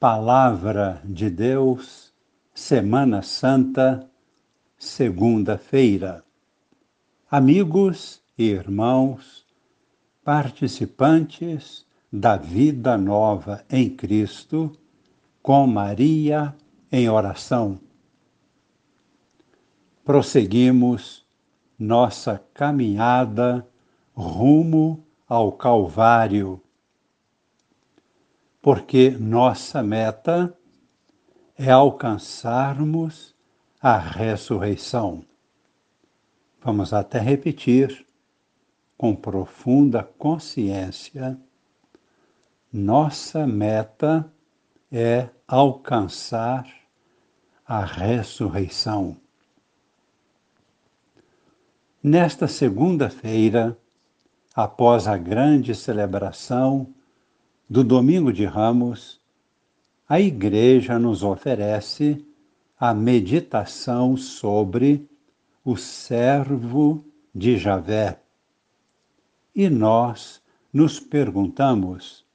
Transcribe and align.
Palavra 0.00 1.02
de 1.04 1.28
Deus, 1.28 2.10
Semana 2.54 3.20
Santa, 3.20 4.08
segunda-feira. 4.78 6.24
Amigos 7.30 8.22
e 8.38 8.44
irmãos, 8.44 9.44
participantes 10.24 11.84
da 12.10 12.38
vida 12.38 12.96
nova 12.96 13.62
em 13.68 13.90
Cristo, 13.90 14.72
com 15.42 15.66
Maria 15.66 16.56
em 16.90 17.10
oração. 17.10 17.78
Prosseguimos 20.02 21.26
nossa 21.78 22.42
caminhada 22.54 23.68
rumo 24.14 25.04
ao 25.28 25.52
Calvário 25.52 26.58
porque 28.60 29.10
nossa 29.10 29.82
meta 29.82 30.56
é 31.56 31.70
alcançarmos 31.70 33.34
a 33.80 33.96
ressurreição. 33.96 35.24
Vamos 36.62 36.92
até 36.92 37.18
repetir 37.18 38.06
com 38.96 39.16
profunda 39.16 40.02
consciência: 40.02 41.38
nossa 42.72 43.46
meta 43.46 44.30
é 44.92 45.28
alcançar 45.48 46.66
a 47.66 47.84
ressurreição. 47.84 49.16
Nesta 52.02 52.48
segunda-feira, 52.48 53.76
após 54.54 55.06
a 55.06 55.16
grande 55.16 55.74
celebração 55.74 56.92
do 57.70 57.84
Domingo 57.84 58.32
de 58.32 58.44
Ramos, 58.44 59.20
a 60.08 60.18
Igreja 60.18 60.98
nos 60.98 61.22
oferece 61.22 62.26
a 62.76 62.92
meditação 62.92 64.16
sobre 64.16 65.08
o 65.64 65.76
servo 65.76 67.04
de 67.32 67.56
Javé. 67.56 68.20
E 69.54 69.70
nós 69.70 70.42
nos 70.72 70.98
perguntamos 70.98 72.26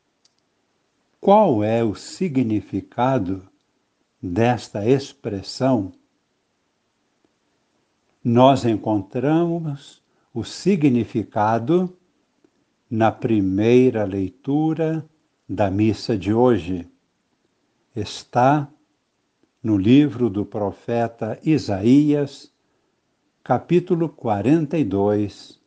qual 1.20 1.62
é 1.62 1.84
o 1.84 1.96
significado 1.96 3.46
desta 4.24 4.88
expressão. 4.90 5.92
Nós 8.24 8.64
encontramos 8.64 10.02
o 10.34 10.46
significado 10.46 11.94
na 12.90 13.12
primeira 13.12 14.06
leitura 14.06 15.06
da 15.48 15.70
missa 15.70 16.18
de 16.18 16.34
hoje 16.34 16.90
está 17.96 18.68
no 19.62 19.78
livro 19.78 20.28
do 20.28 20.44
profeta 20.44 21.40
Isaías, 21.44 22.52
capítulo 23.44 24.10
42, 24.10 25.62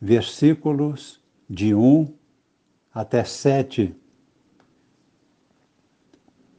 versículos 0.00 1.22
de 1.48 1.74
1 1.74 2.14
até 2.92 3.22
7. 3.22 3.94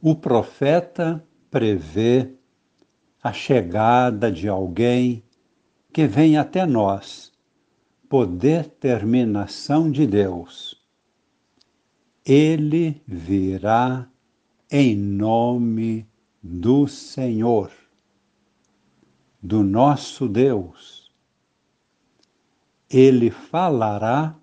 O 0.00 0.14
profeta 0.14 1.26
prevê 1.50 2.34
a 3.20 3.32
chegada 3.32 4.30
de 4.30 4.48
alguém 4.48 5.24
que 5.92 6.06
vem 6.06 6.36
até 6.36 6.64
nós, 6.64 7.32
por 8.08 8.26
determinação 8.26 9.90
de 9.90 10.06
Deus 10.06 10.83
ele 12.24 13.02
virá 13.06 14.08
em 14.70 14.96
nome 14.96 16.08
do 16.42 16.88
Senhor, 16.88 17.70
do 19.42 19.62
nosso 19.62 20.26
Deus. 20.26 21.12
Ele 22.88 23.30
falará 23.30 24.34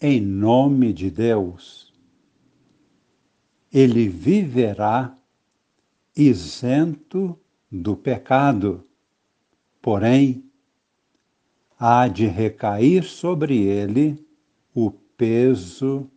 em 0.00 0.20
nome 0.20 0.92
de 0.92 1.10
Deus. 1.10 1.92
Ele 3.72 4.08
viverá 4.08 5.16
isento 6.16 7.38
do 7.70 7.96
pecado, 7.96 8.86
porém, 9.82 10.44
há 11.78 12.06
de 12.06 12.26
recair 12.26 13.04
sobre 13.04 13.58
ele 13.58 14.24
o 14.74 14.90
peso 14.90 16.10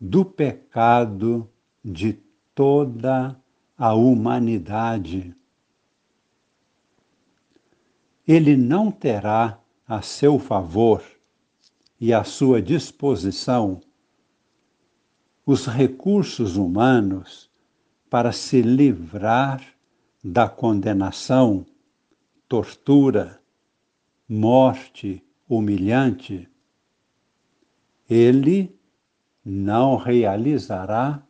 do 0.00 0.24
pecado 0.24 1.50
de 1.84 2.14
toda 2.54 3.38
a 3.76 3.94
humanidade. 3.94 5.34
Ele 8.26 8.56
não 8.56 8.90
terá 8.90 9.60
a 9.86 10.00
seu 10.00 10.38
favor 10.38 11.02
e 12.00 12.14
à 12.14 12.24
sua 12.24 12.62
disposição 12.62 13.80
os 15.44 15.66
recursos 15.66 16.56
humanos 16.56 17.50
para 18.08 18.30
se 18.30 18.62
livrar 18.62 19.60
da 20.22 20.48
condenação, 20.48 21.66
tortura, 22.48 23.40
morte 24.28 25.24
humilhante. 25.48 26.48
Ele 28.08 28.79
não 29.44 29.96
realizará 29.96 31.22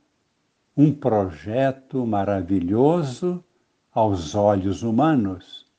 um 0.76 0.92
projeto 0.92 2.06
maravilhoso 2.06 3.44
aos 3.92 4.34
olhos 4.34 4.82
humanos. 4.82 5.70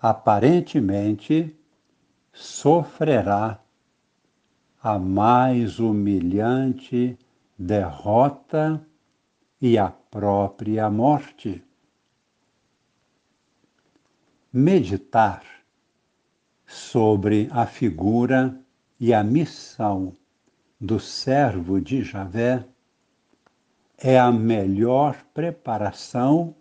Aparentemente, 0.00 1.56
sofrerá 2.32 3.60
a 4.82 4.98
mais 4.98 5.78
humilhante 5.78 7.18
derrota 7.58 8.84
e 9.60 9.78
a 9.78 9.88
própria 9.88 10.90
morte. 10.90 11.64
Meditar 14.52 15.42
sobre 16.66 17.48
a 17.50 17.66
figura 17.66 18.60
e 19.00 19.14
a 19.14 19.24
missão 19.24 20.12
do 20.84 21.00
servo 21.00 21.80
de 21.80 22.02
Javé 22.02 22.62
é 23.96 24.18
a 24.18 24.30
melhor 24.30 25.24
preparação 25.32 26.54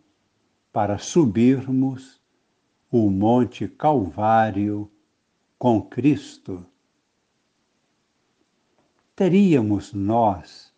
para 0.72 0.97
subirmos 0.97 2.22
o 2.89 3.09
Monte 3.09 3.67
Calvário 3.67 4.89
com 5.59 5.81
Cristo. 5.81 6.66
Teríamos 9.13 9.91
nós 9.91 10.73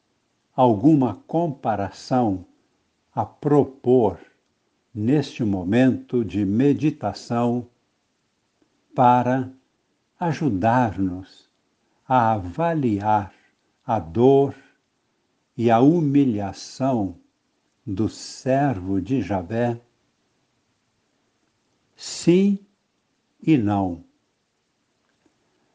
alguma 0.56 1.13
comparação 1.27 2.47
a 3.13 3.23
propor 3.23 4.19
neste 4.91 5.44
momento 5.44 6.25
de 6.25 6.44
meditação 6.44 7.67
para 8.95 9.51
ajudar-nos 10.19 11.44
a 12.08 12.34
avaliar 12.34 13.34
a 13.86 14.00
dor 14.00 14.56
e 15.58 15.72
a 15.72 15.80
humilhação 15.80 17.18
do 17.86 18.10
servo 18.10 19.02
de 19.02 19.22
Jabé? 19.22 19.80
Sim 21.96 22.60
e 23.42 23.58
não. 23.58 24.04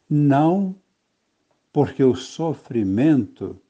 Não, 0.08 0.74
porque 1.72 2.02
o 2.02 2.14
sofrimento 2.14 3.60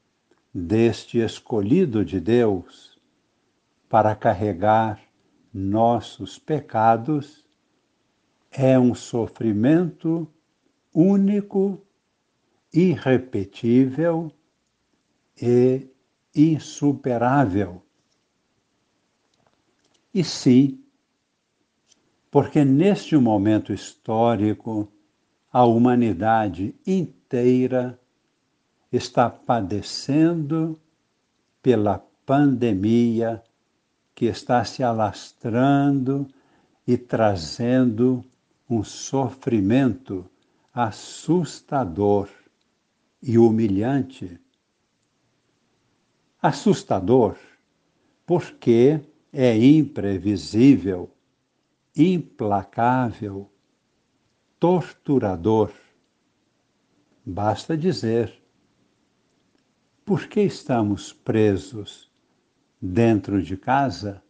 deste 0.53 1.19
escolhido 1.19 2.03
de 2.03 2.19
Deus 2.19 2.99
para 3.87 4.15
carregar 4.15 5.01
nossos 5.53 6.37
pecados 6.37 7.45
é 8.51 8.77
um 8.77 8.93
sofrimento 8.93 10.27
único 10.93 11.81
irrepetível 12.73 14.31
e 15.41 15.87
insuperável. 16.35 17.81
E 20.13 20.23
sim, 20.23 20.83
porque 22.29 22.63
neste 22.63 23.17
momento 23.17 23.73
histórico 23.73 24.91
a 25.51 25.65
humanidade 25.65 26.73
inteira 26.85 27.99
está 28.91 29.29
padecendo 29.29 30.79
pela 31.61 31.99
pandemia 32.25 33.43
que 34.15 34.25
está 34.25 34.63
se 34.63 34.83
alastrando 34.83 36.27
e 36.87 36.97
trazendo 36.97 38.23
um 38.69 38.83
sofrimento 38.83 40.25
assustador 40.73 42.29
e 43.21 43.37
humilhante. 43.37 44.39
Assustador, 46.41 47.37
porque 48.25 48.99
é 49.31 49.55
imprevisível, 49.55 51.13
implacável, 51.95 53.51
torturador. 54.59 55.71
Basta 57.25 57.77
dizer: 57.77 58.41
por 60.03 60.27
que 60.27 60.41
estamos 60.41 61.13
presos 61.13 62.11
dentro 62.81 63.41
de 63.41 63.55
casa, 63.55 64.23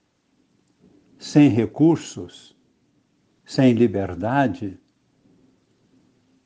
sem 1.17 1.49
recursos, 1.49 2.57
sem 3.45 3.73
liberdade, 3.73 4.80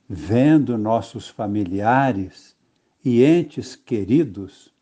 vendo 0.07 0.77
nossos 0.77 1.27
familiares 1.27 2.55
e 3.03 3.23
entes 3.23 3.75
queridos 3.75 4.73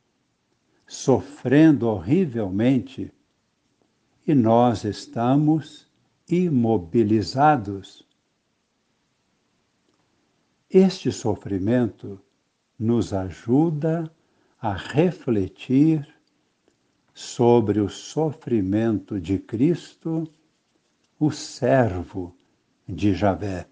sofrendo 0.86 1.88
horrivelmente 1.88 3.12
e 4.28 4.36
nós 4.36 4.86
estamos 4.86 5.88
imobilizados. 6.30 8.08
Este 10.70 11.12
sofrimento 11.12 12.22
nos 12.78 13.14
ajuda 13.14 14.12
a 14.60 14.74
refletir 14.74 16.08
sobre 17.14 17.80
o 17.80 17.90
sofrimento 17.90 19.20
de 19.20 19.38
Cristo, 19.38 20.31
o 21.20 21.31
servo 21.31 22.36
de 22.88 23.14
Javé. 23.14 23.68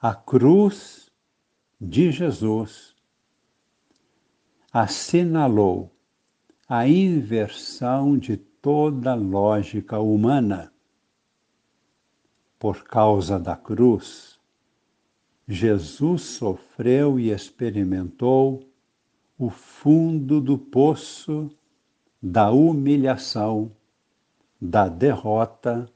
A 0.00 0.14
cruz 0.14 1.10
de 1.80 2.12
Jesus 2.12 2.94
assinalou 4.72 5.90
a 6.68 6.86
inversão 6.86 8.16
de 8.16 8.36
toda 8.36 9.16
lógica 9.16 9.98
humana. 9.98 10.72
Por 12.60 12.84
causa 12.84 13.40
da 13.40 13.56
cruz, 13.56 14.38
Jesus 15.48 16.22
sofreu 16.22 17.18
e 17.18 17.32
experimentou 17.32 18.62
o 19.36 19.50
fundo 19.50 20.40
do 20.40 20.56
poço 20.56 21.50
da 22.22 22.52
humilhação, 22.52 23.72
da 24.60 24.88
derrota 24.88 25.90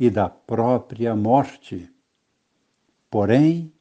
e 0.00 0.10
da 0.10 0.28
própria 0.28 1.14
morte. 1.14 1.93
Porém, 3.14 3.72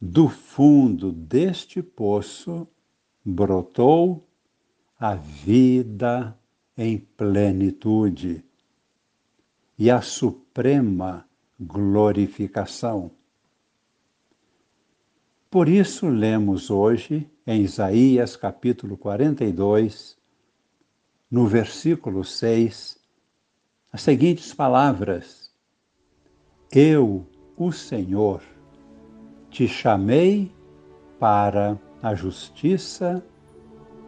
do 0.00 0.26
fundo 0.26 1.12
deste 1.12 1.82
poço 1.82 2.66
brotou 3.22 4.26
a 4.98 5.14
vida 5.14 6.34
em 6.74 6.96
plenitude 6.96 8.42
e 9.78 9.90
a 9.90 10.00
suprema 10.00 11.28
glorificação. 11.60 13.10
Por 15.50 15.68
isso, 15.68 16.08
lemos 16.08 16.70
hoje 16.70 17.30
em 17.46 17.60
Isaías 17.60 18.36
capítulo 18.36 18.96
42, 18.96 20.16
no 21.30 21.46
versículo 21.46 22.24
6, 22.24 22.98
as 23.92 24.00
seguintes 24.00 24.54
palavras: 24.54 25.52
Eu, 26.74 27.26
o 27.64 27.70
Senhor, 27.70 28.42
te 29.48 29.68
chamei 29.68 30.50
para 31.18 31.78
a 32.02 32.14
justiça 32.14 33.24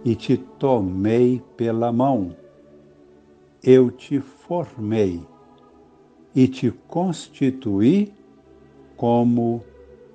e 0.04 0.16
te 0.16 0.36
tomei 0.36 1.40
pela 1.56 1.92
mão. 1.92 2.34
Eu 3.62 3.90
te 3.90 4.18
formei 4.18 5.24
e 6.34 6.48
te 6.48 6.72
constituí 6.88 8.12
como 8.96 9.62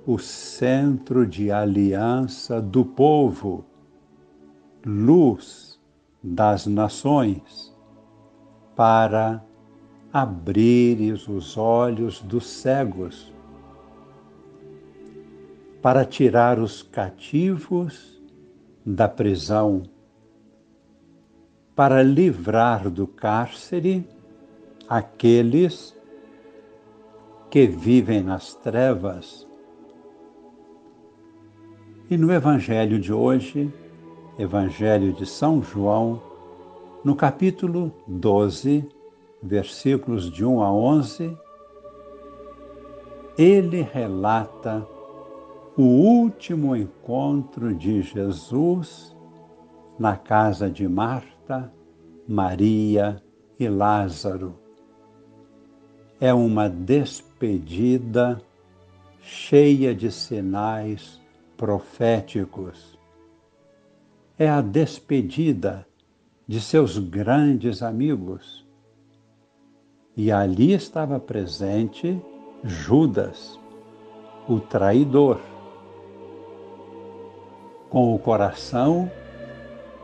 o 0.06 0.20
centro 0.20 1.26
de 1.26 1.50
aliança 1.50 2.62
do 2.62 2.84
povo, 2.84 3.64
luz 4.86 5.80
das 6.22 6.66
nações, 6.66 7.74
para 8.76 9.42
abrires 10.12 11.28
os 11.28 11.58
olhos 11.58 12.22
dos 12.22 12.48
cegos 12.48 13.32
para 15.82 16.04
tirar 16.04 16.60
os 16.60 16.82
cativos 16.82 18.20
da 18.86 19.08
prisão, 19.08 19.84
para 21.76 22.02
livrar 22.04 22.90
do 22.90 23.08
cárcere 23.08 24.06
aqueles 24.90 25.96
que 27.50 27.68
vivem 27.68 28.22
nas 28.22 28.56
trevas. 28.56 29.48
E 32.10 32.18
no 32.18 32.34
Evangelho 32.34 33.00
de 33.00 33.14
hoje, 33.14 33.72
Evangelho 34.38 35.14
de 35.14 35.26
São 35.26 35.62
João, 35.62 36.22
no 37.04 37.16
capítulo 37.16 37.94
12, 38.08 38.86
versículos 39.42 40.30
de 40.30 40.46
1 40.46 40.62
a 40.62 40.72
11, 40.72 41.38
ele 43.38 43.82
relata 43.82 44.86
o 45.78 45.84
último 45.84 46.76
encontro 46.76 47.74
de 47.74 48.02
Jesus 48.02 49.16
na 49.98 50.18
casa 50.18 50.70
de 50.70 50.88
Marta, 50.88 51.72
Maria 52.28 53.24
e 53.58 53.68
Lázaro. 53.70 54.60
É 56.20 56.34
uma 56.34 56.68
despedida 56.68 58.42
cheia 59.22 59.96
de 59.96 60.12
sinais 60.12 61.20
proféticos. 61.56 62.98
É 64.38 64.50
a 64.50 64.62
despedida 64.62 65.86
de 66.48 66.60
seus 66.60 66.98
grandes 66.98 67.84
amigos. 67.84 68.69
E 70.22 70.34
ali 70.34 70.74
estava 70.74 71.18
presente 71.18 72.22
Judas, 72.62 73.58
o 74.50 74.60
traidor 74.60 75.40
com 77.90 78.14
o 78.14 78.20
coração 78.20 79.10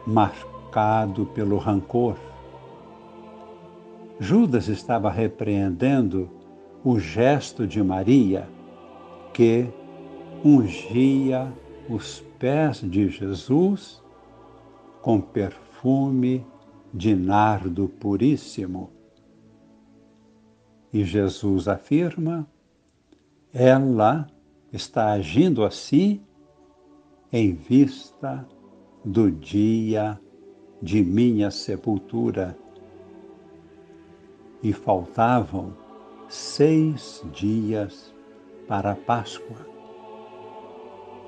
marcado 0.08 1.26
pelo 1.26 1.58
rancor. 1.58 2.16
Judas 4.18 4.70
estava 4.70 5.12
repreendendo 5.12 6.30
o 6.82 6.98
gesto 6.98 7.68
de 7.68 7.84
Maria, 7.84 8.48
que 9.34 9.68
ungia 10.46 11.52
os 11.90 12.24
pés 12.40 12.80
de 12.80 13.10
Jesus 13.10 14.02
com 15.02 15.20
perfume 15.20 16.48
de 16.94 17.14
nardo 17.14 17.90
puríssimo. 17.90 18.95
E 20.96 21.04
Jesus 21.04 21.68
afirma: 21.68 22.48
ela 23.54 24.28
está 24.72 25.12
agindo 25.12 25.66
assim 25.66 26.22
em 27.34 27.54
vista 27.54 28.48
do 29.04 29.30
dia 29.30 30.18
de 30.82 31.04
minha 31.04 31.52
sepultura. 31.52 32.58
E 34.64 34.72
faltavam 34.72 35.74
seis 36.30 37.22
dias 37.34 38.16
para 38.66 38.92
a 38.92 38.96
Páscoa. 38.96 39.68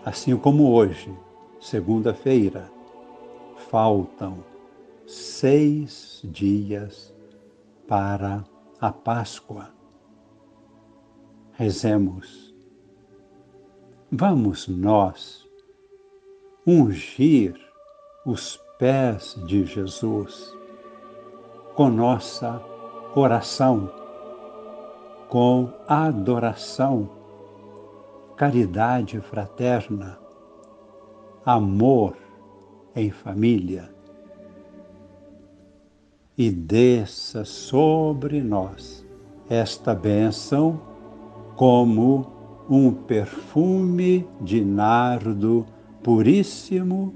Assim 0.06 0.38
como 0.38 0.72
hoje, 0.72 1.14
segunda-feira, 1.60 2.72
faltam 3.70 4.38
seis 5.06 6.22
dias 6.24 7.14
para 7.86 8.36
a 8.38 8.57
Páscoa. 8.94 9.70
Rezemos. 11.54 12.56
Vamos 14.12 14.68
nós 14.68 15.46
ungir 16.66 17.60
os 18.26 18.58
pés 18.78 19.36
de 19.48 19.66
Jesus 19.66 20.56
com 21.76 21.90
nossa 21.90 22.62
oração, 23.16 23.92
com 25.30 25.74
adoração, 25.88 27.10
caridade 28.36 29.20
fraterna, 29.20 30.20
amor 31.44 32.16
em 32.96 33.10
família. 33.10 33.97
E 36.38 36.52
desça 36.52 37.44
sobre 37.44 38.44
nós 38.44 39.04
esta 39.50 39.96
bênção 39.96 40.80
como 41.56 42.28
um 42.70 42.92
perfume 42.92 44.28
de 44.40 44.64
nardo 44.64 45.66
puríssimo 46.04 47.12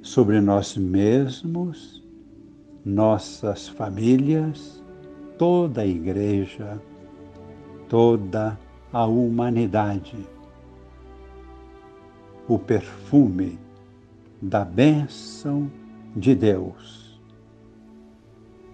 sobre 0.00 0.40
nós 0.40 0.76
mesmos, 0.76 2.00
nossas 2.84 3.66
famílias, 3.66 4.80
toda 5.36 5.80
a 5.80 5.86
Igreja, 5.86 6.80
toda 7.88 8.56
a 8.92 9.06
humanidade. 9.06 10.16
O 12.46 12.60
perfume 12.60 13.58
da 14.40 14.64
bênção 14.64 15.68
de 16.14 16.36
Deus. 16.36 16.97